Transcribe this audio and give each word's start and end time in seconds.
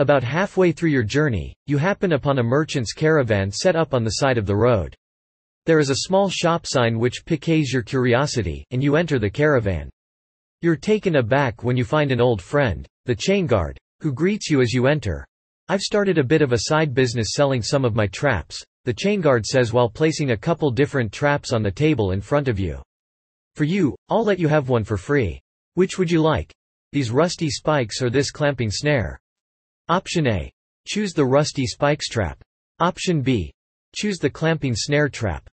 About 0.00 0.22
halfway 0.22 0.70
through 0.70 0.90
your 0.90 1.02
journey, 1.02 1.56
you 1.66 1.76
happen 1.76 2.12
upon 2.12 2.38
a 2.38 2.42
merchant's 2.42 2.92
caravan 2.92 3.50
set 3.50 3.74
up 3.74 3.94
on 3.94 4.04
the 4.04 4.10
side 4.10 4.38
of 4.38 4.46
the 4.46 4.54
road. 4.54 4.94
There 5.66 5.80
is 5.80 5.90
a 5.90 6.04
small 6.06 6.28
shop 6.28 6.68
sign 6.68 7.00
which 7.00 7.24
piques 7.26 7.72
your 7.72 7.82
curiosity, 7.82 8.64
and 8.70 8.80
you 8.80 8.94
enter 8.94 9.18
the 9.18 9.28
caravan. 9.28 9.90
You're 10.62 10.76
taken 10.76 11.16
aback 11.16 11.64
when 11.64 11.76
you 11.76 11.84
find 11.84 12.12
an 12.12 12.20
old 12.20 12.40
friend, 12.40 12.86
the 13.06 13.14
chain 13.16 13.48
guard, 13.48 13.76
who 13.98 14.12
greets 14.12 14.48
you 14.48 14.60
as 14.60 14.72
you 14.72 14.86
enter. 14.86 15.26
I've 15.68 15.80
started 15.80 16.16
a 16.16 16.24
bit 16.24 16.42
of 16.42 16.52
a 16.52 16.60
side 16.60 16.94
business 16.94 17.32
selling 17.32 17.60
some 17.60 17.84
of 17.84 17.96
my 17.96 18.06
traps, 18.06 18.64
the 18.84 18.94
chain 18.94 19.20
guard 19.20 19.44
says 19.44 19.72
while 19.72 19.88
placing 19.88 20.30
a 20.30 20.36
couple 20.36 20.70
different 20.70 21.10
traps 21.10 21.52
on 21.52 21.64
the 21.64 21.72
table 21.72 22.12
in 22.12 22.20
front 22.20 22.46
of 22.46 22.60
you. 22.60 22.80
For 23.56 23.64
you, 23.64 23.96
I'll 24.08 24.24
let 24.24 24.38
you 24.38 24.46
have 24.46 24.68
one 24.68 24.84
for 24.84 24.96
free. 24.96 25.40
Which 25.74 25.98
would 25.98 26.08
you 26.08 26.22
like? 26.22 26.54
These 26.92 27.10
rusty 27.10 27.50
spikes 27.50 28.00
or 28.00 28.10
this 28.10 28.30
clamping 28.30 28.70
snare? 28.70 29.18
Option 29.90 30.26
A. 30.26 30.52
Choose 30.86 31.14
the 31.14 31.24
rusty 31.24 31.66
spike 31.66 32.00
trap. 32.00 32.42
Option 32.78 33.22
B. 33.22 33.50
Choose 33.94 34.18
the 34.18 34.28
clamping 34.28 34.74
snare 34.76 35.08
trap. 35.08 35.48